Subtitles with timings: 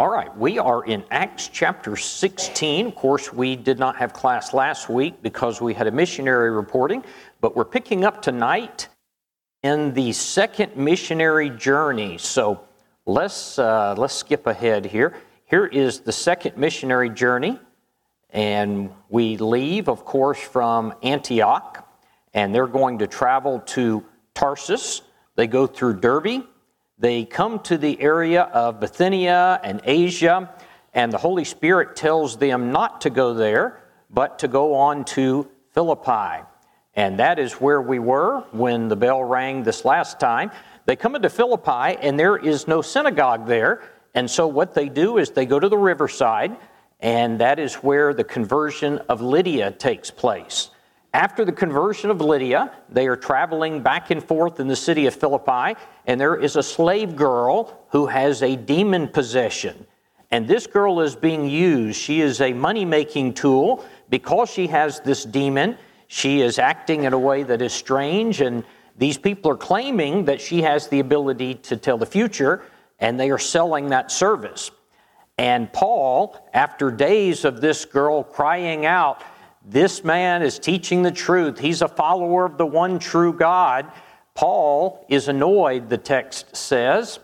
[0.00, 2.86] All right, we are in Acts chapter 16.
[2.86, 7.04] Of course, we did not have class last week because we had a missionary reporting,
[7.42, 8.88] but we're picking up tonight
[9.62, 12.16] in the second missionary journey.
[12.16, 12.66] So
[13.04, 15.18] let's, uh, let's skip ahead here.
[15.44, 17.60] Here is the second missionary journey,
[18.30, 21.86] and we leave, of course, from Antioch,
[22.32, 25.02] and they're going to travel to Tarsus.
[25.36, 26.46] They go through Derbe,
[27.00, 30.54] they come to the area of Bithynia and Asia,
[30.92, 35.48] and the Holy Spirit tells them not to go there, but to go on to
[35.72, 36.44] Philippi.
[36.94, 40.50] And that is where we were when the bell rang this last time.
[40.84, 43.82] They come into Philippi, and there is no synagogue there.
[44.14, 46.54] And so what they do is they go to the riverside,
[47.00, 50.68] and that is where the conversion of Lydia takes place.
[51.12, 55.14] After the conversion of Lydia, they are traveling back and forth in the city of
[55.14, 59.86] Philippi, and there is a slave girl who has a demon possession.
[60.30, 62.00] And this girl is being used.
[62.00, 65.76] She is a money making tool because she has this demon.
[66.06, 68.64] She is acting in a way that is strange, and
[68.96, 72.62] these people are claiming that she has the ability to tell the future,
[73.00, 74.70] and they are selling that service.
[75.38, 79.22] And Paul, after days of this girl crying out,
[79.64, 81.58] this man is teaching the truth.
[81.58, 83.90] He's a follower of the one true God.
[84.34, 87.18] Paul is annoyed, the text says,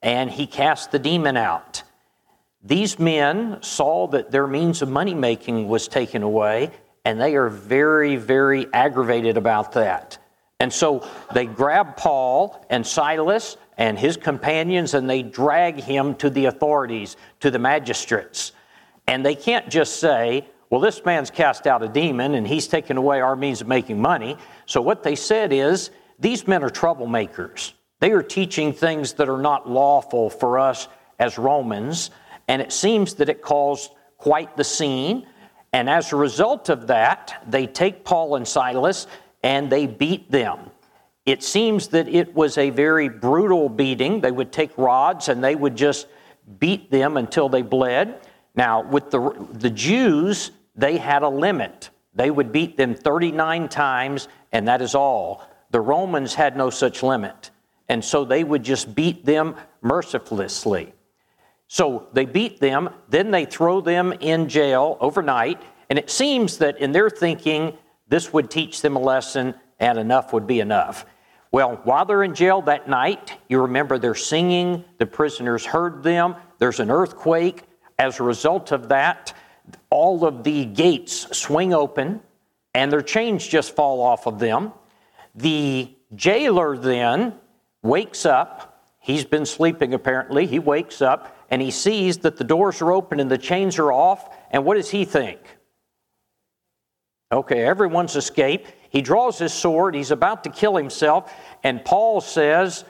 [0.00, 1.82] and he cast the demon out.
[2.64, 6.70] These men saw that their means of money making was taken away,
[7.04, 10.18] and they are very, very aggravated about that.
[10.60, 11.04] And so
[11.34, 17.16] they grab Paul and Silas and his companions and they drag him to the authorities,
[17.40, 18.52] to the magistrates.
[19.08, 22.96] And they can't just say, well, this man's cast out a demon and he's taken
[22.96, 24.38] away our means of making money.
[24.64, 27.74] So, what they said is, these men are troublemakers.
[28.00, 32.10] They are teaching things that are not lawful for us as Romans,
[32.48, 35.26] and it seems that it caused quite the scene.
[35.74, 39.06] And as a result of that, they take Paul and Silas
[39.42, 40.70] and they beat them.
[41.26, 44.22] It seems that it was a very brutal beating.
[44.22, 46.06] They would take rods and they would just
[46.58, 48.26] beat them until they bled.
[48.54, 51.90] Now, with the, the Jews, they had a limit.
[52.14, 55.46] They would beat them 39 times, and that is all.
[55.70, 57.50] The Romans had no such limit.
[57.88, 60.94] And so they would just beat them mercilessly.
[61.68, 66.78] So they beat them, then they throw them in jail overnight, and it seems that
[66.78, 67.76] in their thinking,
[68.08, 71.06] this would teach them a lesson and enough would be enough.
[71.50, 76.36] Well, while they're in jail that night, you remember they're singing, the prisoners heard them,
[76.58, 77.64] there's an earthquake.
[77.98, 79.34] As a result of that,
[79.90, 82.20] all of the gates swing open
[82.74, 84.72] and their chains just fall off of them.
[85.34, 87.34] The jailer then
[87.82, 88.86] wakes up.
[88.98, 90.46] He's been sleeping apparently.
[90.46, 93.92] He wakes up and he sees that the doors are open and the chains are
[93.92, 94.34] off.
[94.50, 95.40] And what does he think?
[97.30, 98.72] Okay, everyone's escaped.
[98.90, 99.94] He draws his sword.
[99.94, 101.32] He's about to kill himself.
[101.64, 102.84] And Paul says,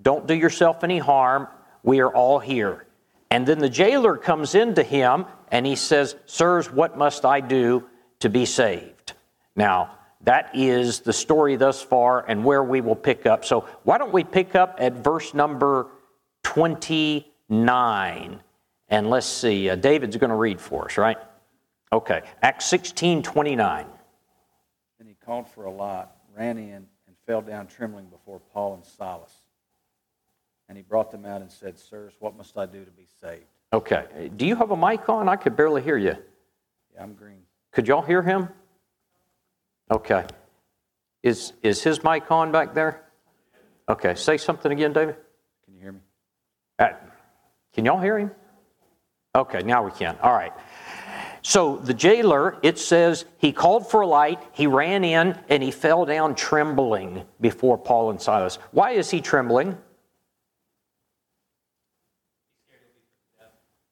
[0.00, 1.48] Don't do yourself any harm.
[1.82, 2.85] We are all here.
[3.30, 7.88] And then the jailer comes into him and he says, Sirs, what must I do
[8.20, 9.12] to be saved?
[9.54, 9.92] Now,
[10.22, 13.44] that is the story thus far and where we will pick up.
[13.44, 15.88] So, why don't we pick up at verse number
[16.42, 18.40] 29?
[18.88, 21.18] And let's see, uh, David's going to read for us, right?
[21.92, 23.86] Okay, Acts 16 29.
[24.98, 28.84] Then he called for a lot, ran in, and fell down trembling before Paul and
[28.84, 29.32] Silas.
[30.68, 33.44] And he brought them out and said, Sirs, what must I do to be saved?
[33.72, 34.30] Okay.
[34.36, 35.28] Do you have a mic on?
[35.28, 36.16] I could barely hear you.
[36.94, 37.42] Yeah, I'm green.
[37.72, 38.48] Could y'all hear him?
[39.90, 40.24] Okay.
[41.22, 43.02] Is, is his mic on back there?
[43.88, 44.14] Okay.
[44.14, 45.16] Say something again, David.
[45.64, 46.00] Can you hear me?
[46.78, 46.88] Uh,
[47.72, 48.30] can y'all hear him?
[49.36, 50.16] Okay, now we can.
[50.22, 50.52] All right.
[51.42, 55.70] So the jailer, it says, he called for a light, he ran in, and he
[55.70, 58.58] fell down trembling before Paul and Silas.
[58.72, 59.76] Why is he trembling?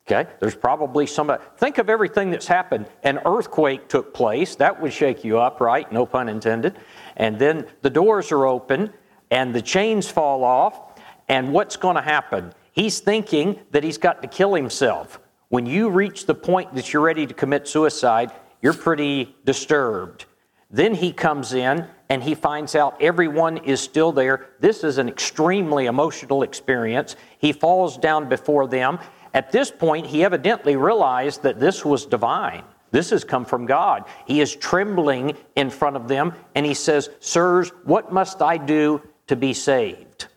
[0.07, 1.43] Okay, there's probably somebody.
[1.56, 2.87] Think of everything that's happened.
[3.05, 4.55] An earthquake took place.
[4.56, 5.91] That would shake you up, right?
[5.91, 6.77] No pun intended.
[7.17, 8.93] And then the doors are open
[9.31, 11.01] and the chains fall off.
[11.29, 12.53] And what's going to happen?
[12.73, 15.21] He's thinking that he's got to kill himself.
[15.49, 18.31] When you reach the point that you're ready to commit suicide,
[18.61, 20.27] you're pretty disturbed.
[20.71, 24.49] Then he comes in and he finds out everyone is still there.
[24.61, 27.17] This is an extremely emotional experience.
[27.39, 28.99] He falls down before them
[29.35, 32.63] at this point, he evidently realized that this was divine.
[32.93, 34.05] This has come from God.
[34.25, 39.03] He is trembling in front of them and he says, Sirs, what must I do
[39.27, 40.29] to be saved?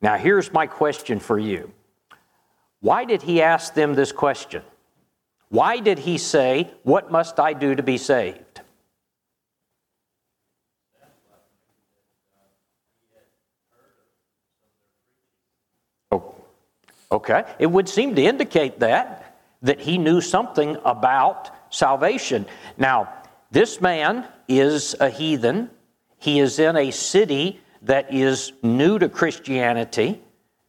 [0.00, 1.72] Now, here's my question for you
[2.80, 4.62] Why did he ask them this question?
[5.48, 8.60] Why did he say, What must I do to be saved?
[16.12, 16.34] Oh,
[17.10, 17.44] okay.
[17.58, 22.46] It would seem to indicate that, that he knew something about salvation.
[22.76, 23.12] Now,
[23.50, 25.70] this man is a heathen.
[26.18, 30.20] He is in a city that is new to Christianity.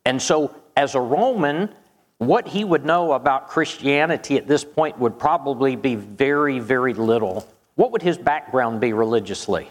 [0.06, 1.74] And so, as a Roman,
[2.20, 7.48] what he would know about Christianity at this point would probably be very, very little.
[7.76, 9.70] What would his background be religiously?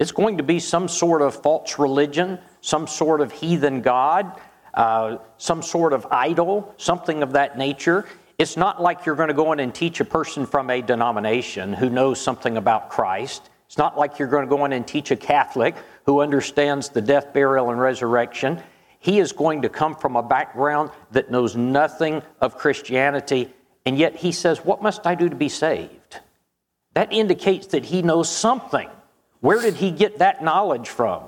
[0.00, 4.40] It's going to be some sort of false religion, some sort of heathen god,
[4.72, 8.06] uh, some sort of idol, something of that nature.
[8.38, 11.74] It's not like you're going to go in and teach a person from a denomination
[11.74, 13.50] who knows something about Christ.
[13.66, 15.76] It's not like you're going to go in and teach a Catholic
[16.06, 18.58] who understands the death, burial, and resurrection.
[19.00, 23.52] He is going to come from a background that knows nothing of Christianity,
[23.84, 26.20] and yet he says, What must I do to be saved?
[26.94, 28.88] That indicates that he knows something.
[29.40, 31.24] Where did he get that knowledge from?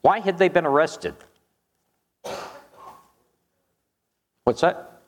[0.00, 1.14] Why had they been arrested?
[4.44, 5.00] What's that?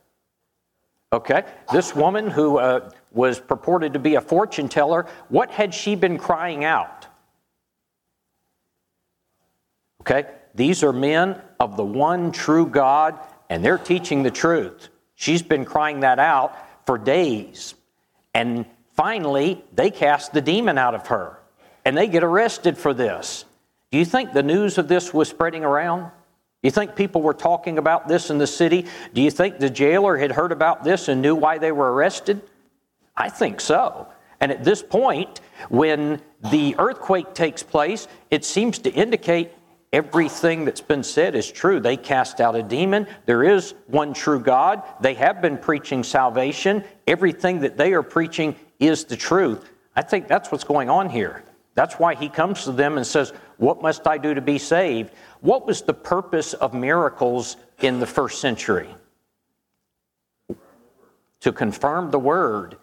[1.12, 5.94] Okay, this woman who uh, was purported to be a fortune teller, what had she
[5.94, 7.06] been crying out?
[10.00, 10.28] Okay?
[10.54, 13.18] These are men of the one true God,
[13.48, 14.88] and they're teaching the truth.
[15.14, 16.56] She's been crying that out
[16.86, 17.74] for days.
[18.34, 21.38] And finally, they cast the demon out of her,
[21.84, 23.44] and they get arrested for this.
[23.90, 26.02] Do you think the news of this was spreading around?
[26.02, 28.86] Do you think people were talking about this in the city?
[29.12, 32.42] Do you think the jailer had heard about this and knew why they were arrested?
[33.16, 34.08] I think so.
[34.40, 36.20] And at this point, when
[36.50, 39.52] the earthquake takes place, it seems to indicate
[39.94, 41.78] Everything that's been said is true.
[41.78, 43.06] They cast out a demon.
[43.26, 44.82] There is one true God.
[45.00, 46.82] They have been preaching salvation.
[47.06, 49.68] Everything that they are preaching is the truth.
[49.96, 51.44] I think that's what's going on here.
[51.74, 55.10] That's why he comes to them and says, What must I do to be saved?
[55.40, 58.88] What was the purpose of miracles in the first century?
[61.40, 62.76] To confirm the word.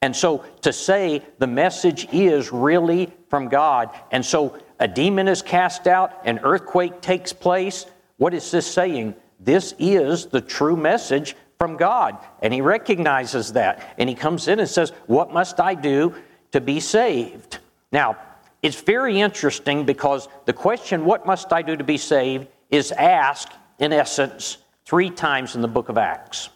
[0.00, 3.90] And so to say the message is really from God.
[4.10, 7.86] And so a demon is cast out, an earthquake takes place.
[8.16, 9.14] What is this saying?
[9.40, 12.16] This is the true message from God.
[12.40, 13.94] And he recognizes that.
[13.98, 16.14] And he comes in and says, What must I do
[16.52, 17.58] to be saved?
[17.92, 18.16] Now,
[18.62, 23.52] it's very interesting because the question, What must I do to be saved, is asked,
[23.78, 26.50] in essence, three times in the book of Acts.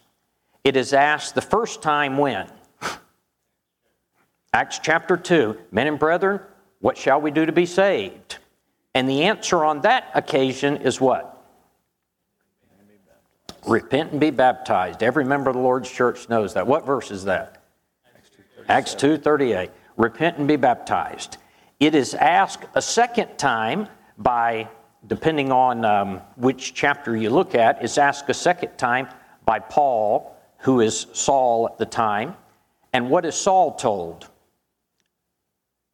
[0.65, 2.51] It is asked the first time when?
[4.53, 6.41] Acts chapter 2 Men and brethren,
[6.81, 8.39] what shall we do to be saved?
[8.95, 11.32] And the answer on that occasion is what?
[13.67, 15.03] Repent and be baptized.
[15.03, 16.67] Every member of the Lord's church knows that.
[16.67, 17.63] What verse is that?
[18.69, 19.71] Acts 2:38.
[19.97, 21.37] Repent and be baptized.
[21.79, 23.89] It is asked a second time
[24.19, 24.69] by,
[25.07, 29.09] depending on um, which chapter you look at, is asked a second time
[29.45, 32.37] by Paul, who is Saul at the time.
[32.93, 34.29] And what is Saul told?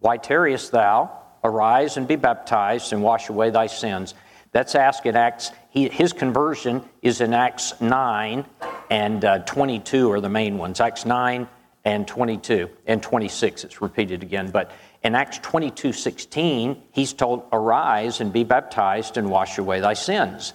[0.01, 1.11] Why tarriest thou?
[1.45, 4.15] Arise and be baptized and wash away thy sins.
[4.53, 5.51] That's asked in Acts.
[5.71, 8.45] He, his conversion is in Acts 9
[8.91, 10.81] and uh, 22 are the main ones.
[10.81, 11.47] Acts 9
[11.85, 14.51] and 22 and 26, it's repeated again.
[14.51, 14.71] But
[15.03, 20.55] in Acts 22 16, he's told, Arise and be baptized and wash away thy sins.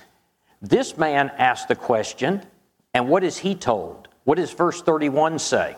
[0.62, 2.42] This man asked the question,
[2.94, 4.08] and what is he told?
[4.24, 5.76] What does verse 31 say?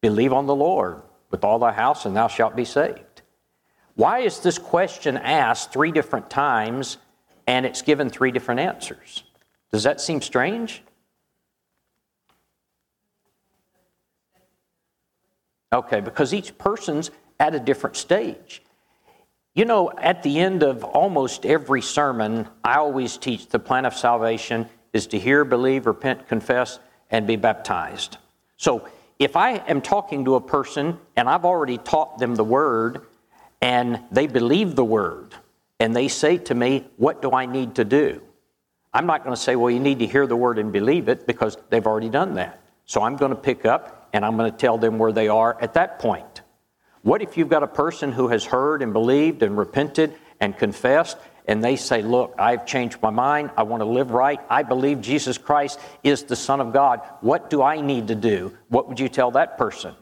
[0.00, 1.02] Believe on the Lord
[1.34, 3.22] with all thy house, and thou shalt be saved.
[3.96, 6.96] Why is this question asked three different times
[7.48, 9.24] and it's given three different answers?
[9.72, 10.84] Does that seem strange?
[15.72, 17.10] Okay, because each person's
[17.40, 18.62] at a different stage.
[19.56, 23.94] You know, at the end of almost every sermon, I always teach the plan of
[23.94, 26.78] salvation is to hear, believe, repent, confess,
[27.10, 28.18] and be baptized.
[28.56, 33.02] So if I am talking to a person and I've already taught them the word
[33.60, 35.34] and they believe the word
[35.80, 38.22] and they say to me, What do I need to do?
[38.92, 41.26] I'm not going to say, Well, you need to hear the word and believe it
[41.26, 42.60] because they've already done that.
[42.86, 45.60] So I'm going to pick up and I'm going to tell them where they are
[45.60, 46.42] at that point.
[47.02, 51.18] What if you've got a person who has heard and believed and repented and confessed
[51.46, 53.50] and they say, Look, I've changed my mind.
[53.56, 54.40] I want to live right.
[54.48, 57.00] I believe Jesus Christ is the Son of God.
[57.20, 58.56] What do I need to do?
[58.68, 59.94] What would you tell that person?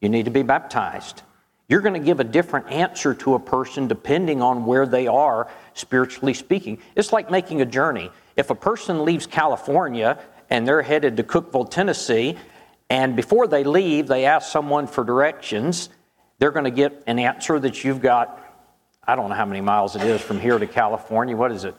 [0.00, 1.22] You need to be baptized.
[1.68, 5.48] You're going to give a different answer to a person depending on where they are
[5.74, 6.78] spiritually speaking.
[6.96, 8.10] It's like making a journey.
[8.36, 10.18] If a person leaves California
[10.48, 12.36] and they're headed to Cookeville, Tennessee,
[12.88, 15.90] and before they leave, they ask someone for directions,
[16.40, 18.39] they're going to get an answer that you've got,
[19.10, 21.36] I don't know how many miles it is from here to California.
[21.36, 21.74] What is it?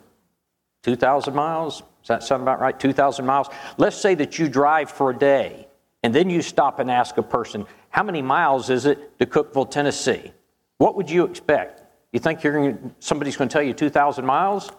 [0.84, 1.80] 2,000 miles?
[1.80, 2.78] Does that sound about right?
[2.78, 3.48] 2,000 miles?
[3.78, 5.70] Let's say that you drive for a day
[6.04, 9.72] and then you stop and ask a person, how many miles is it to Cookeville,
[9.72, 10.34] Tennessee?
[10.78, 11.84] What would you expect?
[12.12, 14.70] You think you're gonna, somebody's going to tell you 2,000 miles?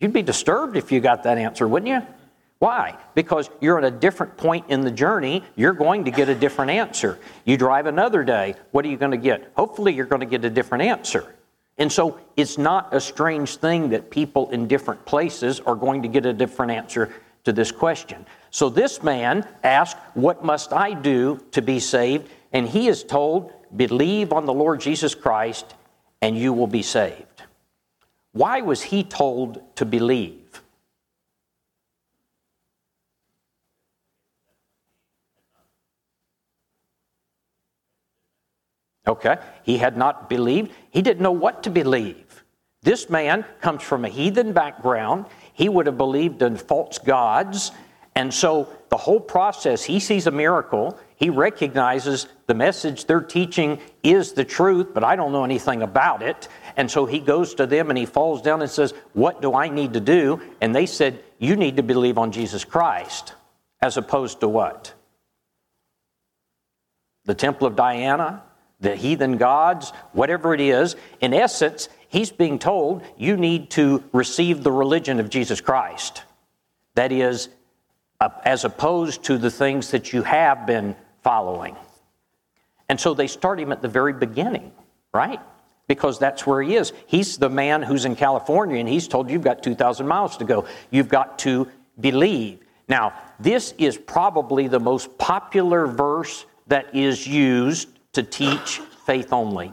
[0.00, 2.04] You'd be disturbed if you got that answer, wouldn't you?
[2.64, 2.96] Why?
[3.14, 6.70] Because you're at a different point in the journey, you're going to get a different
[6.70, 7.18] answer.
[7.44, 9.52] You drive another day, what are you going to get?
[9.54, 11.34] Hopefully, you're going to get a different answer.
[11.76, 16.08] And so, it's not a strange thing that people in different places are going to
[16.08, 17.12] get a different answer
[17.44, 18.24] to this question.
[18.50, 22.30] So this man asked, What must I do to be saved?
[22.54, 25.74] And he is told, Believe on the Lord Jesus Christ,
[26.22, 27.42] and you will be saved.
[28.32, 30.43] Why was he told to believe?
[39.06, 40.72] Okay, he had not believed.
[40.90, 42.44] He didn't know what to believe.
[42.82, 45.26] This man comes from a heathen background.
[45.52, 47.70] He would have believed in false gods
[48.16, 50.98] and so the whole process, he sees a miracle.
[51.16, 56.22] He recognizes the message they're teaching is the truth, but I don't know anything about
[56.22, 56.48] it.
[56.76, 59.68] And so he goes to them and he falls down and says, What do I
[59.68, 60.40] need to do?
[60.60, 63.34] And they said, You need to believe on Jesus Christ,
[63.80, 64.94] as opposed to what?
[67.24, 68.44] The temple of Diana,
[68.84, 70.94] the heathen gods, whatever it is.
[71.20, 76.22] In essence, he's being told, You need to receive the religion of Jesus Christ.
[76.94, 77.48] That is,
[78.20, 81.76] uh, as opposed to the things that you have been following.
[82.88, 84.70] And so they start him at the very beginning,
[85.12, 85.40] right?
[85.88, 86.92] Because that's where he is.
[87.06, 90.66] He's the man who's in California and he's told you've got 2,000 miles to go.
[90.90, 92.60] You've got to believe.
[92.88, 99.72] Now, this is probably the most popular verse that is used to teach faith only.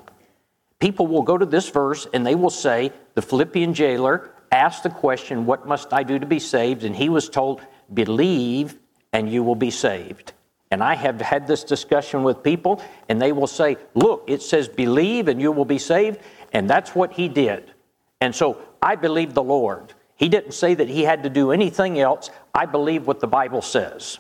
[0.79, 4.89] People will go to this verse and they will say, The Philippian jailer asked the
[4.89, 6.83] question, What must I do to be saved?
[6.83, 7.61] And he was told,
[7.93, 8.77] believe
[9.13, 10.33] and you will be saved.
[10.71, 14.67] And I have had this discussion with people, and they will say, Look, it says
[14.67, 16.19] believe and you will be saved.
[16.53, 17.73] And that's what he did.
[18.19, 19.93] And so I believe the Lord.
[20.15, 22.29] He didn't say that he had to do anything else.
[22.53, 24.19] I believe what the Bible says.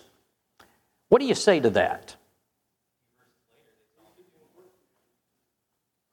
[1.09, 2.15] What do you say to that?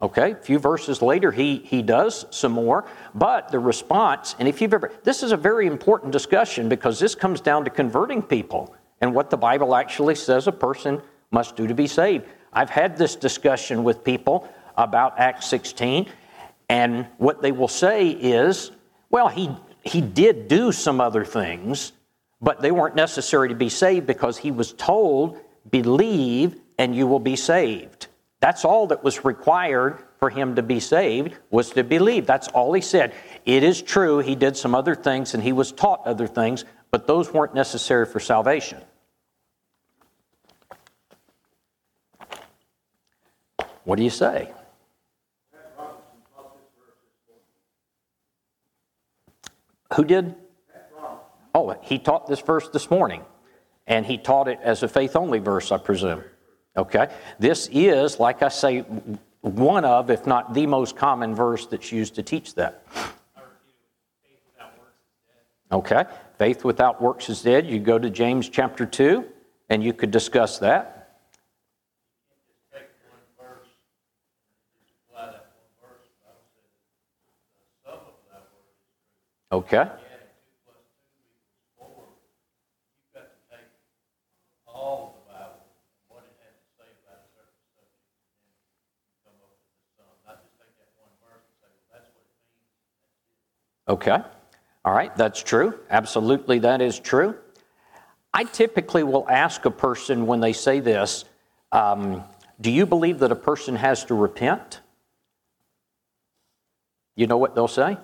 [0.00, 2.84] Okay, a few verses later, he, he does some more,
[3.16, 7.16] but the response, and if you've ever, this is a very important discussion because this
[7.16, 11.02] comes down to converting people and what the Bible actually says a person
[11.32, 12.26] must do to be saved.
[12.52, 16.08] I've had this discussion with people about Acts 16,
[16.68, 18.70] and what they will say is,
[19.10, 19.50] well, he,
[19.82, 21.92] he did do some other things,
[22.40, 25.38] but they weren't necessary to be saved because he was told,
[25.68, 28.07] believe and you will be saved.
[28.40, 32.26] That's all that was required for him to be saved was to believe.
[32.26, 33.12] That's all he said.
[33.44, 37.06] It is true he did some other things and he was taught other things, but
[37.06, 38.80] those weren't necessary for salvation.
[43.84, 44.52] What do you say?
[49.94, 50.34] Who did?
[51.54, 53.22] Oh, he taught this verse this morning,
[53.86, 56.22] and he taught it as a faith only verse, I presume.
[56.76, 57.08] Okay?
[57.38, 58.80] This is, like I say,
[59.40, 62.84] one of, if not the most common verse that's used to teach that.
[65.70, 66.04] Okay?
[66.38, 67.66] Faith without works is dead.
[67.66, 69.24] You go to James chapter 2,
[69.68, 70.94] and you could discuss that.
[79.50, 79.88] Okay.
[94.08, 94.24] Okay.
[94.84, 95.78] All right, that's true.
[95.90, 97.34] Absolutely, that is true.
[98.32, 101.24] I typically will ask a person when they say this
[101.72, 102.24] um,
[102.60, 104.80] Do you believe that a person has to repent?
[107.16, 107.98] You know what they'll say?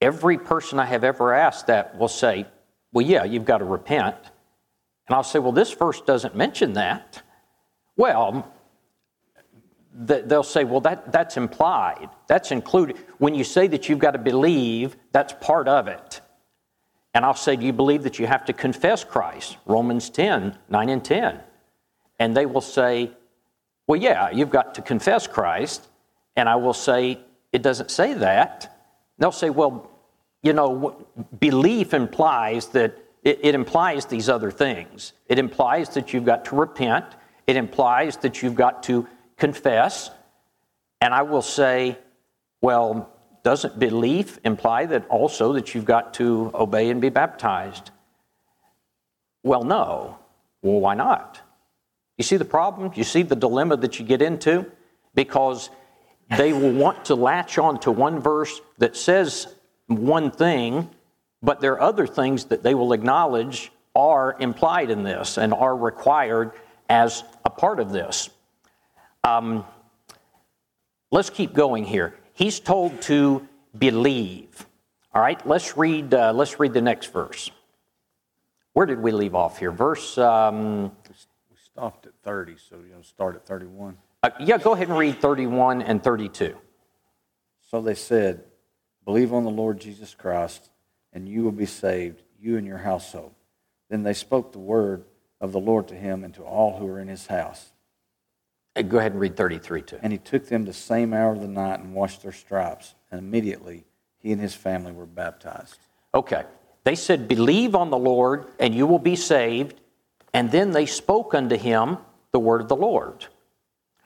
[0.00, 2.46] Every person I have ever asked that will say,
[2.92, 4.16] Well, yeah, you've got to repent.
[5.08, 7.22] And I'll say, Well, this verse doesn't mention that.
[7.96, 8.52] Well,
[9.94, 12.08] they'll say, well, that, that's implied.
[12.26, 12.98] That's included.
[13.18, 16.20] When you say that you've got to believe, that's part of it.
[17.14, 19.56] And I'll say, do you believe that you have to confess Christ?
[19.66, 21.40] Romans 10, 9 and 10.
[22.18, 23.12] And they will say,
[23.86, 25.88] Well, yeah, you've got to confess Christ.
[26.36, 27.20] And I will say,
[27.52, 28.76] It doesn't say that.
[29.18, 29.90] They'll say, Well,
[30.42, 31.06] you know,
[31.40, 35.14] belief implies that it, it, implies these other things.
[35.28, 37.06] It implies that you've got to repent,
[37.46, 39.08] it implies that you've got to
[39.44, 40.10] confess.
[41.02, 41.98] And I will say,
[42.62, 43.10] Well,
[43.42, 47.90] doesn't belief imply that also that you've got to obey and be baptized?
[49.42, 50.18] Well, no.
[50.62, 51.42] Well, why not?
[52.16, 52.90] You see the problem?
[52.94, 54.64] You see the dilemma that you get into?
[55.14, 55.68] Because
[56.38, 59.54] they will want to latch on to one verse that says
[59.88, 60.88] one thing,
[61.42, 65.76] but there are other things that they will acknowledge are implied in this and are
[65.76, 66.52] required
[66.88, 68.30] as a part of this.
[69.24, 69.64] Um,
[71.10, 72.14] let's keep going here.
[72.34, 74.66] He's told to believe.
[75.14, 76.12] All right, let's read.
[76.12, 77.50] Uh, let's read the next verse.
[78.74, 79.70] Where did we leave off here?
[79.70, 80.18] Verse.
[80.18, 83.96] Um, we stopped at 30, so you know, start at 31.
[84.22, 86.56] Uh, yeah, go ahead and read 31 and 32.
[87.70, 88.44] So they said,
[89.04, 90.70] Believe on the Lord Jesus Christ,
[91.12, 93.32] and you will be saved, you and your household.
[93.88, 95.04] Then they spoke the word
[95.40, 97.70] of the Lord to him and to all who were in his house.
[98.76, 99.98] Uh, go ahead and read 33 too.
[100.02, 103.18] And he took them the same hour of the night and washed their stripes, and
[103.18, 103.84] immediately
[104.18, 105.78] he and his family were baptized.
[106.14, 106.44] Okay.
[106.84, 109.80] They said, Believe on the Lord, and you will be saved.
[110.32, 111.98] And then they spoke unto him
[112.32, 113.26] the word of the Lord.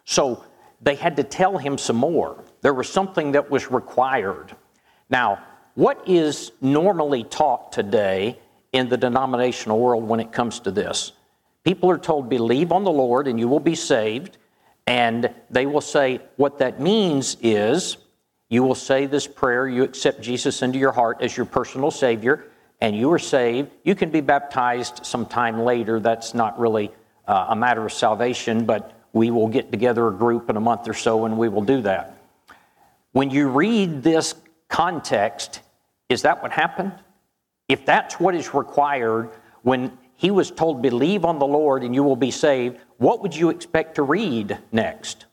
[0.04, 0.44] So
[0.80, 2.44] they had to tell him some more.
[2.60, 4.54] There was something that was required.
[5.10, 5.42] Now,
[5.74, 8.38] what is normally taught today
[8.72, 11.12] in the denominational world when it comes to this?
[11.64, 14.38] People are told, Believe on the Lord, and you will be saved.
[14.88, 17.98] And they will say, What that means is,
[18.48, 22.46] you will say this prayer, you accept Jesus into your heart as your personal Savior
[22.80, 23.70] and you are saved.
[23.84, 26.00] You can be baptized sometime later.
[26.00, 26.90] That's not really
[27.26, 30.88] uh, a matter of salvation, but we will get together a group in a month
[30.88, 32.16] or so and we will do that.
[33.12, 34.34] When you read this
[34.70, 35.60] context,
[36.08, 36.92] is that what happened?
[37.68, 42.02] If that's what is required when he was told, believe on the Lord and you
[42.02, 45.24] will be saved, what would you expect to read next?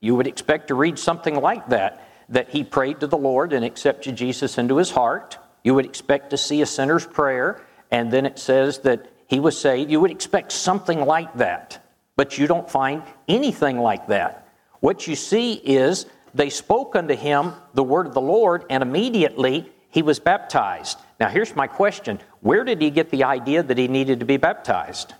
[0.00, 3.64] You would expect to read something like that that he prayed to the Lord and
[3.64, 5.38] accepted Jesus into his heart.
[5.64, 9.58] You would expect to see a sinner's prayer, and then it says that he was
[9.58, 9.90] saved.
[9.90, 11.84] You would expect something like that,
[12.16, 14.48] but you don't find anything like that.
[14.80, 19.70] What you see is they spoke unto him the word of the Lord, and immediately
[19.90, 20.98] he was baptized.
[21.22, 24.38] Now, here's my question Where did he get the idea that he needed to be
[24.38, 25.14] baptized?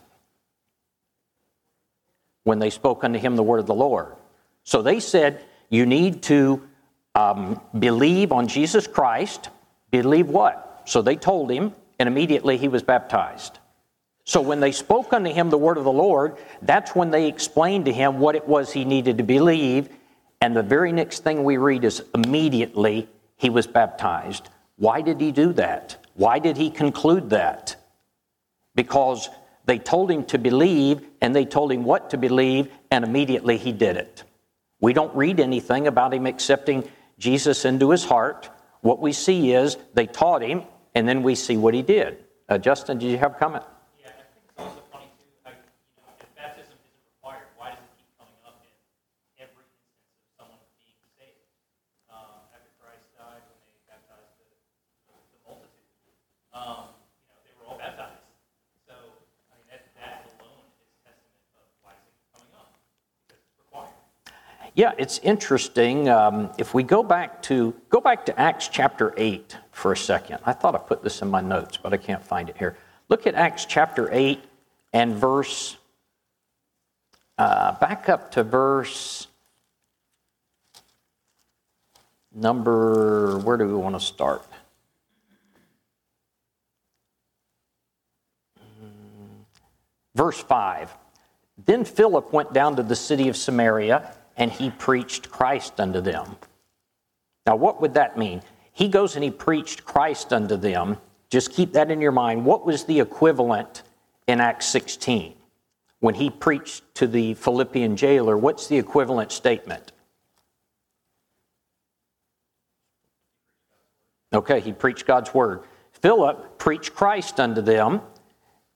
[2.43, 4.17] When they spoke unto him the word of the Lord.
[4.65, 6.69] So they said, you need to
[7.15, 9.49] um, believe on Jesus Christ.
[9.93, 10.83] Believe what?
[10.87, 13.61] So they told him, and immediately he was baptized.
[14.25, 17.85] So when they spoke unto him the word of the Lord, that's when they explained
[17.85, 19.89] to him what it was he needed to believe.
[20.41, 24.49] And the very next thing we read is immediately he was baptized.
[24.77, 26.05] Why did he do that?
[26.15, 27.77] Why did he conclude that?
[28.75, 29.29] Because
[29.65, 33.73] they told him to believe, and they told him what to believe, and immediately he
[33.73, 34.25] did it.
[34.81, 38.51] We don't read anything about him accepting Jesus into his heart.
[38.81, 40.63] What we see is they taught him,
[40.95, 42.25] and then we see what he did.
[42.49, 43.65] Uh, Justin, did you have a comment?
[64.83, 66.09] Yeah, it's interesting.
[66.09, 70.41] Um, if we go back to go back to Acts chapter eight for a second,
[70.45, 72.77] I thought I put this in my notes, but I can't find it here.
[73.09, 74.43] Look at Acts chapter eight
[74.93, 75.77] and verse.
[77.39, 79.29] Uh, back up to verse
[82.35, 83.39] number.
[83.39, 84.45] Where do we want to start?
[90.17, 90.93] Verse 5.
[91.67, 96.37] Then Philip went down to the city of Samaria and he preached Christ unto them.
[97.47, 98.43] Now, what would that mean?
[98.73, 100.99] He goes and he preached Christ unto them.
[101.31, 102.45] Just keep that in your mind.
[102.45, 103.83] What was the equivalent
[104.27, 105.35] in Acts 16?
[106.01, 109.93] When he preached to the Philippian jailer, what's the equivalent statement?
[114.33, 115.63] Okay, he preached God's word.
[115.93, 118.01] Philip preached Christ unto them,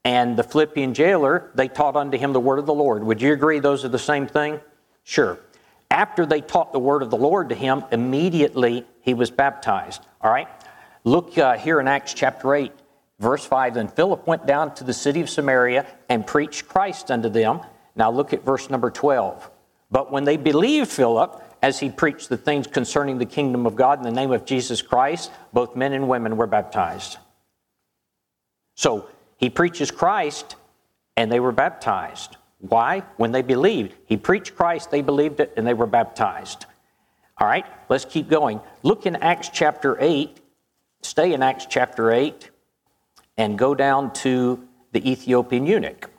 [0.05, 3.03] and the Philippian jailer, they taught unto him the word of the Lord.
[3.03, 4.61] Would you agree those are the same thing?
[5.03, 5.39] Sure.
[5.97, 10.05] After they taught the word of the Lord to him, immediately he was baptized.
[10.21, 10.47] All right?
[11.03, 12.71] Look uh, here in Acts chapter 8.
[13.19, 17.29] Verse 5 Then Philip went down to the city of Samaria and preached Christ unto
[17.29, 17.61] them.
[17.95, 19.49] Now look at verse number 12.
[19.89, 23.97] But when they believed Philip, as he preached the things concerning the kingdom of God
[23.97, 27.17] in the name of Jesus Christ, both men and women were baptized.
[28.75, 30.57] So he preaches Christ,
[31.15, 32.37] and they were baptized.
[32.59, 33.03] Why?
[33.17, 33.93] When they believed.
[34.05, 36.65] He preached Christ, they believed it, and they were baptized.
[37.39, 38.61] All right, let's keep going.
[38.81, 40.39] Look in Acts chapter 8.
[41.03, 42.49] Stay in Acts chapter 8
[43.37, 46.09] and go down to the Ethiopian eunuch.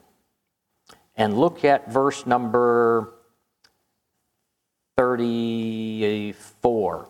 [1.16, 3.12] And look at verse number
[4.96, 7.08] 34.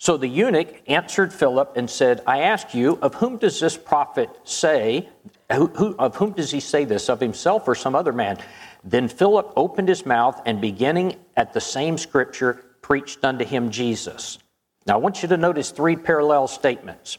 [0.00, 4.30] So the eunuch answered Philip and said, I ask you, of whom does this prophet
[4.44, 5.10] say?
[5.52, 7.10] Who, who, of whom does he say this?
[7.10, 8.38] Of himself or some other man?
[8.82, 14.38] Then Philip opened his mouth and beginning at the same scripture, preached unto him Jesus.
[14.86, 17.18] Now I want you to notice three parallel statements.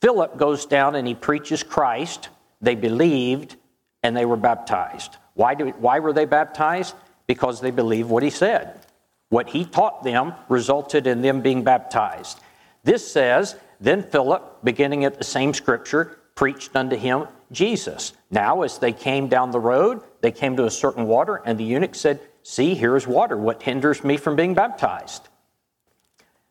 [0.00, 2.30] Philip goes down and he preaches Christ.
[2.62, 3.56] They believed
[4.02, 5.18] and they were baptized.
[5.34, 6.94] Why, do, why were they baptized?
[7.26, 8.86] Because they believed what he said.
[9.32, 12.38] What he taught them resulted in them being baptized.
[12.84, 18.12] This says, Then Philip, beginning at the same scripture, preached unto him Jesus.
[18.30, 21.64] Now, as they came down the road, they came to a certain water, and the
[21.64, 23.38] eunuch said, See, here is water.
[23.38, 25.30] What hinders me from being baptized?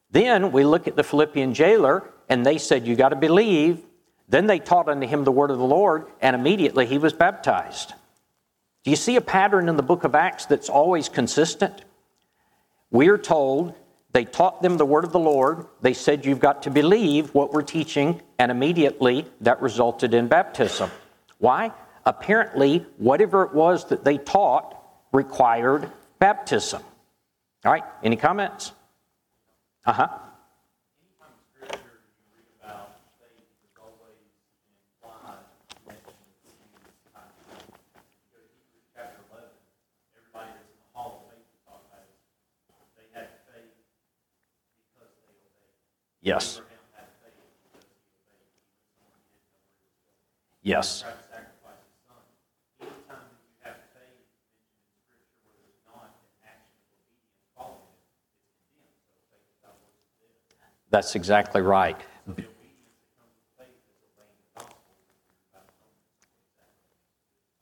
[0.10, 3.86] Then we look at the Philippian jailer, and they said, You got to believe.
[4.28, 7.94] Then they taught unto him the word of the Lord, and immediately he was baptized.
[8.84, 11.84] Do you see a pattern in the book of Acts that's always consistent?
[12.92, 13.74] We are told
[14.14, 15.66] they taught them the word of the Lord.
[15.82, 20.92] They said, You've got to believe what we're teaching, and immediately that resulted in baptism.
[21.38, 21.72] Why?
[22.06, 24.78] Apparently, whatever it was that they taught
[25.14, 26.84] required baptism.
[27.64, 28.74] All right, any comments?
[29.86, 30.08] Uh huh.
[46.22, 46.62] Yes.
[50.62, 51.04] Yes.
[60.92, 61.98] That's exactly right.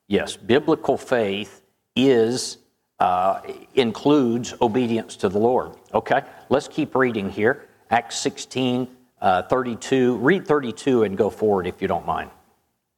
[0.08, 1.62] Yes, biblical faith
[1.96, 2.58] is
[3.00, 3.42] uh,
[3.76, 5.76] includes obedience to the Lord.
[5.94, 7.69] Okay, let's keep reading here.
[7.90, 8.88] Acts 16,
[9.22, 10.18] uh, 32.
[10.18, 12.30] Read 32 and go forward if you don't mind.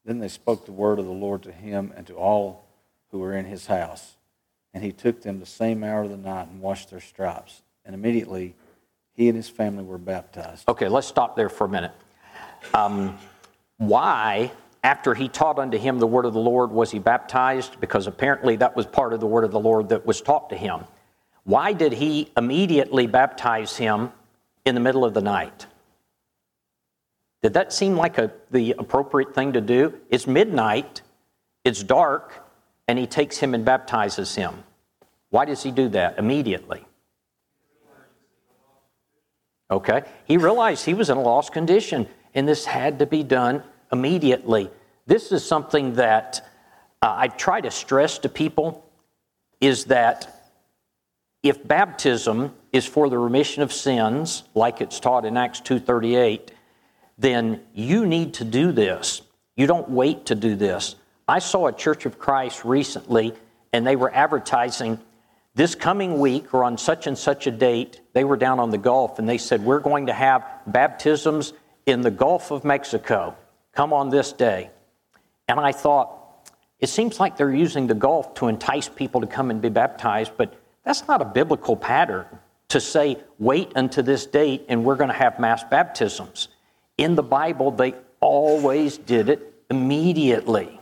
[0.06, 2.66] Then they spoke the word of the Lord to him and to all
[3.12, 4.16] who were in his house.
[4.74, 7.62] And he took them the same hour of the night and washed their stripes.
[7.86, 8.56] And immediately
[9.14, 10.68] he and his family were baptized.
[10.68, 11.92] Okay, let's stop there for a minute.
[12.74, 13.18] Um,
[13.78, 14.52] why,
[14.84, 17.80] after he taught unto him the word of the Lord, was he baptized?
[17.80, 20.58] Because apparently that was part of the word of the Lord that was taught to
[20.58, 20.82] him.
[21.44, 24.12] Why did he immediately baptize him
[24.66, 25.68] in the middle of the night?
[27.42, 30.00] Did that seem like a, the appropriate thing to do?
[30.10, 31.02] It's midnight,
[31.64, 32.48] it's dark,
[32.88, 34.64] and he takes him and baptizes him.
[35.30, 36.86] Why does he do that immediately?
[39.72, 40.04] Okay?
[40.26, 44.70] He realized he was in a lost condition, and this had to be done immediately.
[45.08, 46.48] This is something that
[47.02, 48.86] uh, I try to stress to people
[49.60, 50.52] is that
[51.42, 56.52] if baptism is for the remission of sins, like it's taught in Acts 2:38,
[57.18, 59.22] then you need to do this.
[59.56, 60.96] You don't wait to do this.
[61.28, 63.34] I saw a Church of Christ recently,
[63.74, 65.00] and they were advertising
[65.54, 68.78] this coming week or on such and such a date, they were down on the
[68.78, 71.54] Gulf and they said, We're going to have baptisms
[71.86, 73.36] in the Gulf of Mexico.
[73.74, 74.70] Come on this day.
[75.48, 76.18] And I thought,
[76.80, 80.32] it seems like they're using the Gulf to entice people to come and be baptized,
[80.38, 80.54] but
[80.86, 82.26] that's not a biblical pattern
[82.72, 86.48] to say, wait until this date and we're going to have mass baptisms.
[86.98, 90.80] In the Bible, they always did it immediately.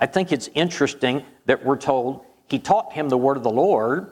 [0.00, 4.10] I think it's interesting that we're told he taught him the word of the Lord.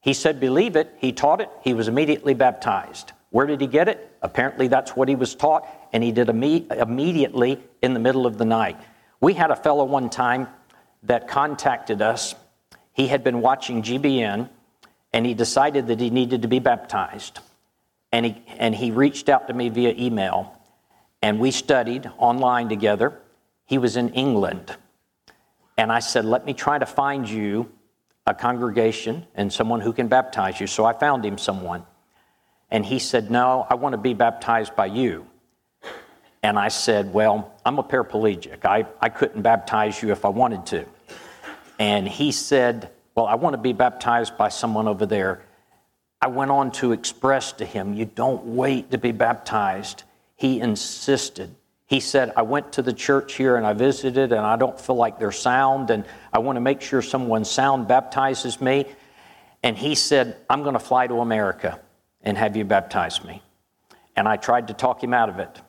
[0.00, 0.94] He said, Believe it.
[0.98, 1.48] He taught it.
[1.62, 3.12] He was immediately baptized.
[3.30, 4.16] Where did he get it?
[4.20, 8.36] Apparently, that's what he was taught, and he did imme- immediately in the middle of
[8.36, 8.80] the night.
[9.20, 10.48] We had a fellow one time
[11.04, 12.34] that contacted us.
[12.92, 14.48] He had been watching GBN,
[15.12, 17.40] and he decided that he needed to be baptized.
[18.12, 20.54] And he, and he reached out to me via email,
[21.22, 23.18] and we studied online together.
[23.66, 24.74] He was in England.
[25.76, 27.70] And I said, Let me try to find you
[28.26, 30.66] a congregation and someone who can baptize you.
[30.66, 31.84] So I found him someone.
[32.70, 35.26] And he said, No, I want to be baptized by you.
[36.42, 38.64] And I said, Well, I'm a paraplegic.
[38.64, 40.86] I, I couldn't baptize you if I wanted to.
[41.78, 45.42] And he said, Well, I want to be baptized by someone over there.
[46.22, 50.04] I went on to express to him, You don't wait to be baptized.
[50.36, 51.52] He insisted.
[51.86, 54.94] He said, I went to the church here and I visited, and I don't feel
[54.94, 58.84] like they're sound, and I want to make sure someone sound baptizes me.
[59.64, 61.80] And he said, I'm going to fly to America
[62.22, 63.42] and have you baptize me.
[64.14, 65.60] And I tried to talk him out of it,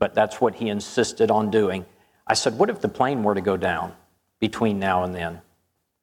[0.00, 1.86] but that's what he insisted on doing.
[2.26, 3.92] I said, What if the plane were to go down
[4.40, 5.40] between now and then?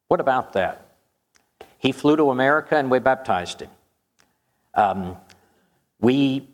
[0.08, 0.84] What about that?
[1.78, 3.70] He flew to America and we baptized him.
[4.74, 5.18] Um,
[6.00, 6.50] we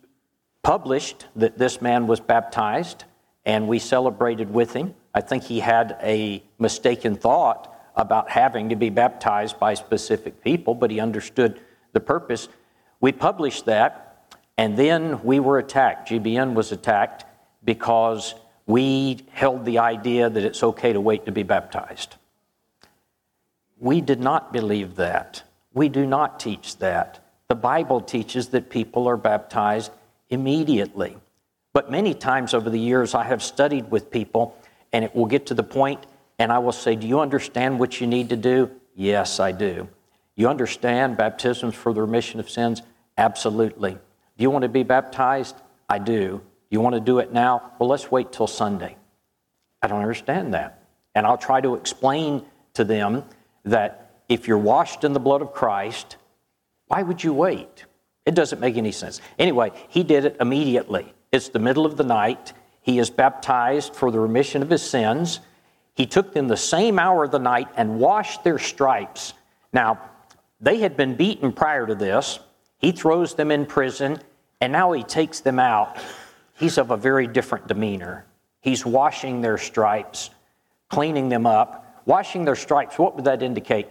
[0.63, 3.05] published that this man was baptized
[3.45, 4.93] and we celebrated with him.
[5.13, 10.75] I think he had a mistaken thought about having to be baptized by specific people,
[10.75, 11.59] but he understood
[11.93, 12.47] the purpose.
[12.99, 16.09] We published that, and then we were attacked.
[16.09, 17.25] GBN was attacked
[17.63, 22.15] because we held the idea that it's okay to wait to be baptized.
[23.81, 25.41] We did not believe that.
[25.73, 27.25] We do not teach that.
[27.47, 29.91] The Bible teaches that people are baptized
[30.29, 31.17] immediately.
[31.73, 34.55] But many times over the years, I have studied with people,
[34.93, 36.05] and it will get to the point,
[36.37, 38.69] and I will say, Do you understand what you need to do?
[38.95, 39.89] Yes, I do.
[40.35, 42.83] You understand baptisms for the remission of sins?
[43.17, 43.93] Absolutely.
[43.93, 45.55] Do you want to be baptized?
[45.89, 46.41] I do.
[46.69, 47.71] You want to do it now?
[47.79, 48.95] Well, let's wait till Sunday.
[49.81, 50.83] I don't understand that.
[51.15, 53.23] And I'll try to explain to them
[53.65, 56.17] that if you're washed in the blood of Christ,
[56.87, 57.85] why would you wait?
[58.25, 59.21] It doesn't make any sense.
[59.39, 61.13] Anyway, he did it immediately.
[61.31, 62.53] It's the middle of the night.
[62.81, 65.39] He is baptized for the remission of his sins.
[65.95, 69.33] He took them the same hour of the night and washed their stripes.
[69.73, 69.99] Now,
[70.59, 72.39] they had been beaten prior to this.
[72.77, 74.19] He throws them in prison,
[74.59, 75.97] and now he takes them out.
[76.53, 78.25] He's of a very different demeanor.
[78.61, 80.29] He's washing their stripes,
[80.89, 81.80] cleaning them up.
[82.05, 83.87] Washing their stripes, what would that indicate?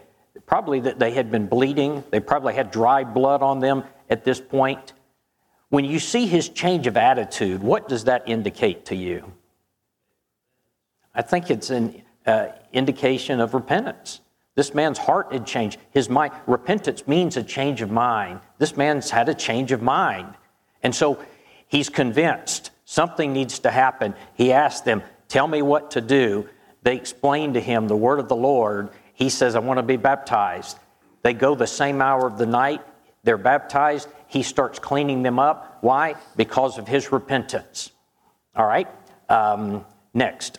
[0.47, 4.41] Probably that they had been bleeding, they probably had dry blood on them, at this
[4.41, 4.93] point.
[5.69, 9.33] When you see his change of attitude, what does that indicate to you?
[11.15, 14.21] I think it's an uh, indication of repentance.
[14.57, 15.79] This man's heart had changed.
[15.93, 18.41] His mind, repentance means a change of mind.
[18.59, 20.35] This man's had a change of mind.
[20.83, 21.23] And so
[21.69, 24.15] he's convinced something needs to happen.
[24.35, 26.49] He asks them, Tell me what to do.
[26.83, 28.91] They explain to him the word of the Lord.
[29.13, 30.79] He says, I want to be baptized.
[31.23, 32.81] They go the same hour of the night.
[33.23, 34.09] They're baptized.
[34.27, 35.79] He starts cleaning them up.
[35.83, 36.15] Why?
[36.37, 37.91] Because of his repentance.
[38.55, 38.89] All right?
[39.29, 40.59] Um, next.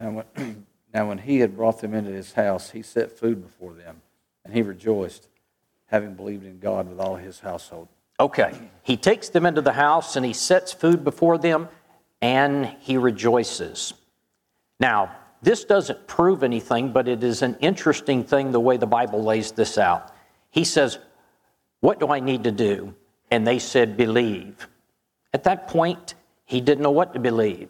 [0.00, 3.74] Now when, now, when he had brought them into his house, he set food before
[3.74, 4.02] them,
[4.44, 5.28] and he rejoiced,
[5.86, 7.88] having believed in God with all his household.
[8.20, 8.52] Okay.
[8.82, 11.68] He takes them into the house and he sets food before them,
[12.20, 13.94] and he rejoices.
[14.80, 19.22] Now, this doesn't prove anything, but it is an interesting thing the way the Bible
[19.22, 20.12] lays this out.
[20.50, 20.98] He says,
[21.80, 22.94] what do I need to do?
[23.30, 24.68] And they said, Believe.
[25.32, 27.68] At that point, he didn't know what to believe.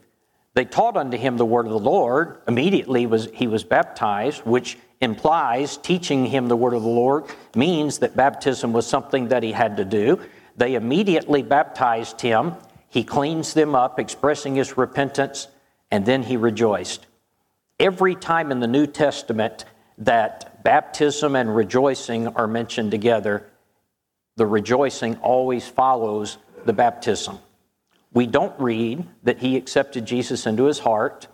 [0.54, 2.40] They taught unto him the word of the Lord.
[2.48, 7.98] Immediately was, he was baptized, which implies teaching him the word of the Lord means
[7.98, 10.20] that baptism was something that he had to do.
[10.56, 12.54] They immediately baptized him.
[12.88, 15.48] He cleans them up, expressing his repentance,
[15.90, 17.06] and then he rejoiced.
[17.80, 19.64] Every time in the New Testament
[19.98, 23.46] that baptism and rejoicing are mentioned together,
[24.36, 27.38] the rejoicing always follows the baptism.
[28.12, 31.28] We don't read that he accepted Jesus into his heart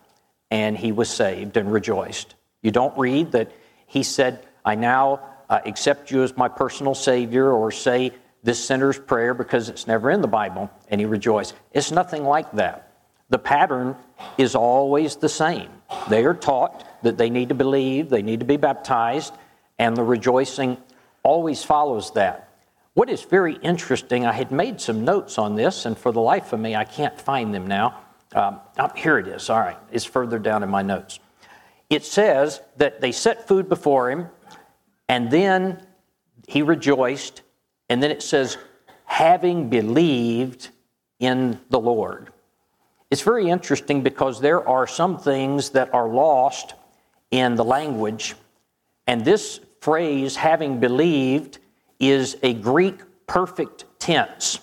[0.51, 2.35] and he was saved and rejoiced.
[2.63, 3.51] You don't read that
[3.87, 8.99] he said, I now uh, accept you as my personal Savior, or say this sinner's
[8.99, 11.55] prayer because it's never in the Bible and he rejoiced.
[11.73, 12.94] It's nothing like that.
[13.31, 13.97] The pattern
[14.39, 15.71] is always the same.
[16.09, 19.35] They are taught that they need to believe, they need to be baptized,
[19.79, 20.77] and the rejoicing
[21.23, 22.49] always follows that.
[22.95, 26.53] What is very interesting, I had made some notes on this, and for the life
[26.53, 28.01] of me, I can't find them now.
[28.35, 29.51] Um, oh, here it is.
[29.51, 31.19] All right, it's further down in my notes.
[31.91, 34.29] It says that they set food before him,
[35.09, 35.85] and then
[36.47, 37.43] he rejoiced,
[37.89, 38.59] and then it says,
[39.07, 40.71] having believed
[41.19, 42.31] in the Lord.
[43.15, 46.75] It's very interesting because there are some things that are lost
[47.31, 48.35] in the language,
[49.07, 51.61] and this phrase, having believed,
[52.01, 54.59] is a Greek perfect tense.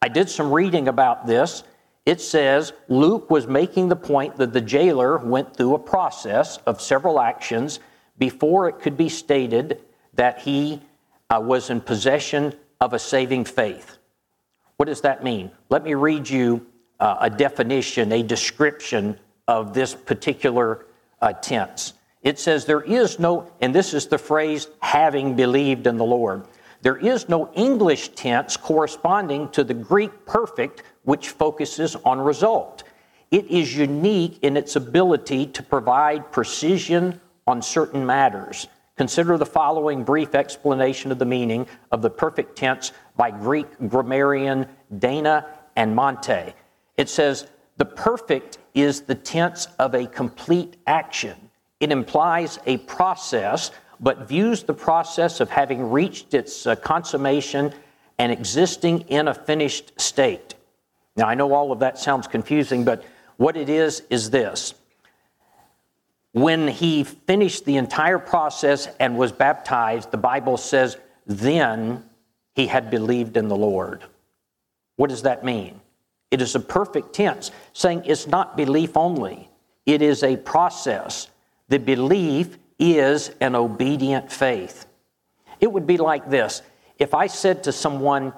[0.00, 1.62] I did some reading about this.
[2.06, 6.80] It says Luke was making the point that the jailer went through a process of
[6.80, 7.80] several actions
[8.16, 9.82] before it could be stated
[10.14, 10.80] that he
[11.28, 13.98] uh, was in possession of a saving faith.
[14.78, 15.50] What does that mean?
[15.68, 16.64] Let me read you
[17.00, 20.86] uh, a definition, a description of this particular
[21.20, 21.94] uh, tense.
[22.22, 26.44] It says, There is no, and this is the phrase, having believed in the Lord.
[26.82, 32.84] There is no English tense corresponding to the Greek perfect, which focuses on result.
[33.30, 38.68] It is unique in its ability to provide precision on certain matters.
[38.96, 44.66] Consider the following brief explanation of the meaning of the perfect tense by Greek grammarian
[44.98, 46.52] Dana and Mantey.
[46.98, 47.46] It says,
[47.78, 51.36] the perfect is the tense of a complete action.
[51.80, 57.72] It implies a process, but views the process of having reached its uh, consummation
[58.18, 60.56] and existing in a finished state.
[61.16, 63.04] Now, I know all of that sounds confusing, but
[63.36, 64.74] what it is is this.
[66.32, 72.04] When he finished the entire process and was baptized, the Bible says, then
[72.56, 74.02] he had believed in the Lord.
[74.96, 75.80] What does that mean?
[76.30, 79.48] It is a perfect tense, saying it's not belief only,
[79.86, 81.28] it is a process.
[81.68, 84.86] The belief is an obedient faith.
[85.60, 86.62] It would be like this
[86.98, 88.32] if I said to someone,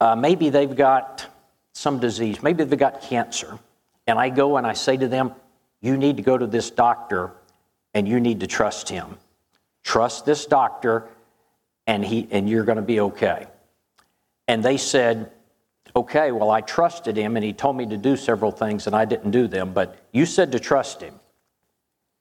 [0.00, 1.26] uh, maybe they've got
[1.72, 3.58] some disease, maybe they've got cancer,
[4.06, 5.32] and I go and I say to them,
[5.80, 7.32] You need to go to this doctor
[7.94, 9.18] and you need to trust him.
[9.82, 11.08] Trust this doctor
[11.86, 13.46] and, he, and you're going to be okay.
[14.48, 15.30] And they said,
[15.94, 19.04] okay, well, I trusted him and he told me to do several things and I
[19.04, 21.14] didn't do them, but you said to trust him.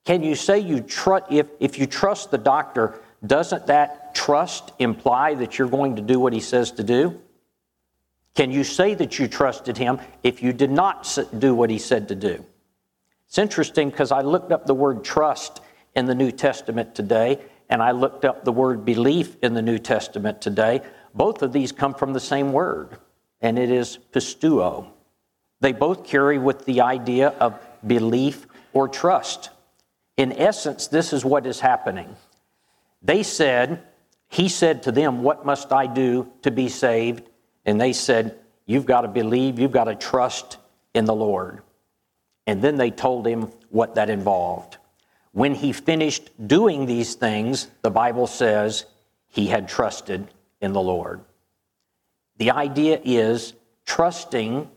[0.05, 5.35] Can you say you trust, if, if you trust the doctor, doesn't that trust imply
[5.35, 7.19] that you're going to do what he says to do?
[8.35, 12.07] Can you say that you trusted him if you did not do what he said
[12.07, 12.43] to do?
[13.27, 15.61] It's interesting because I looked up the word trust
[15.95, 19.77] in the New Testament today, and I looked up the word belief in the New
[19.77, 20.81] Testament today.
[21.13, 22.97] Both of these come from the same word
[23.41, 24.87] and it is pisteuo.
[25.59, 29.49] They both carry with the idea of belief or trust.
[30.17, 32.15] In essence, this is what is happening.
[33.01, 33.83] They said,
[34.27, 37.23] He said to them, What must I do to be saved?
[37.65, 40.57] And they said, You've got to believe, you've got to trust
[40.93, 41.61] in the Lord.
[42.47, 44.77] And then they told him what that involved.
[45.31, 48.85] When he finished doing these things, the Bible says
[49.27, 50.27] he had trusted
[50.59, 51.21] in the Lord.
[52.41, 53.53] The idea is
[53.85, 54.67] trusting,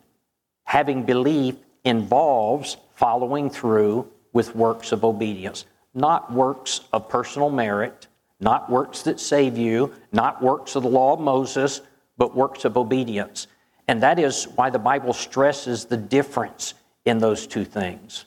[0.64, 8.06] having belief involves following through with works of obedience, not works of personal merit,
[8.38, 11.80] not works that save you, not works of the law of Moses,
[12.18, 13.46] but works of obedience.
[13.88, 16.74] And that is why the Bible stresses the difference
[17.06, 18.26] in those two things.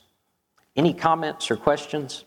[0.74, 2.24] Any comments or questions?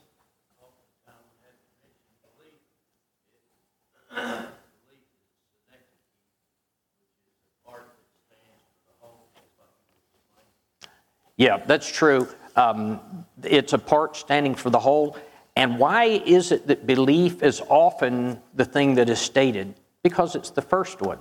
[11.42, 12.28] Yeah, that's true.
[12.56, 13.00] Um,
[13.42, 15.18] it's a part standing for the whole.
[15.56, 19.74] And why is it that belief is often the thing that is stated?
[20.04, 21.18] Because it's the first one,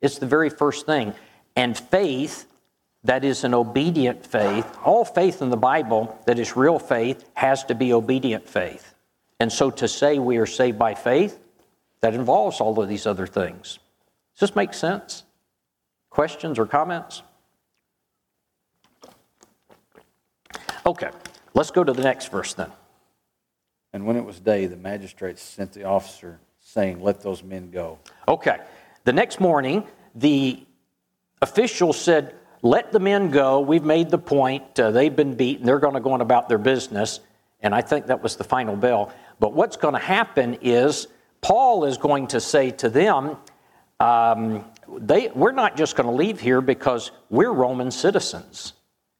[0.00, 1.12] it's the very first thing.
[1.54, 2.46] And faith,
[3.04, 7.62] that is an obedient faith, all faith in the Bible that is real faith has
[7.64, 8.94] to be obedient faith.
[9.38, 11.38] And so to say we are saved by faith,
[12.00, 13.80] that involves all of these other things.
[14.38, 15.24] Does this make sense?
[16.08, 17.22] Questions or comments?
[20.86, 21.10] Okay,
[21.52, 22.70] let's go to the next verse then.
[23.92, 27.98] And when it was day, the magistrates sent the officer, saying, Let those men go.
[28.28, 28.58] Okay,
[29.04, 30.62] the next morning, the
[31.42, 33.60] official said, Let the men go.
[33.60, 34.78] We've made the point.
[34.78, 35.66] Uh, they've been beaten.
[35.66, 37.18] They're going to go on about their business.
[37.60, 39.12] And I think that was the final bell.
[39.40, 41.08] But what's going to happen is
[41.40, 43.38] Paul is going to say to them,
[43.98, 48.74] um, they, We're not just going to leave here because we're Roman citizens.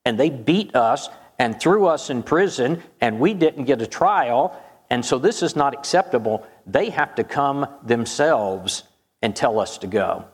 [0.04, 4.60] And they beat us and threw us in prison, and we didn't get a trial,
[4.90, 6.46] and so this is not acceptable.
[6.66, 8.84] They have to come themselves
[9.22, 10.26] and tell us to go.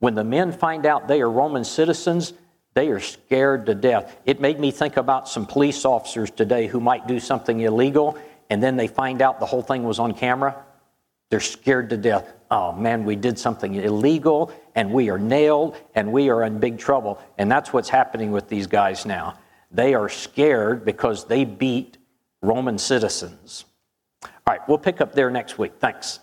[0.00, 2.32] When the men find out they are Roman citizens,
[2.74, 4.16] they are scared to death.
[4.24, 8.16] It made me think about some police officers today who might do something illegal,
[8.50, 10.64] and then they find out the whole thing was on camera.
[11.30, 12.32] They're scared to death.
[12.50, 16.78] Oh man, we did something illegal, and we are nailed, and we are in big
[16.78, 17.20] trouble.
[17.36, 19.34] And that's what's happening with these guys now.
[19.70, 21.98] They are scared because they beat
[22.42, 23.64] Roman citizens.
[24.22, 25.72] All right, we'll pick up there next week.
[25.78, 26.20] Thanks.